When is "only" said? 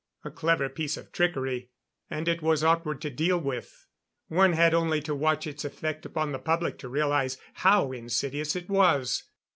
4.73-4.99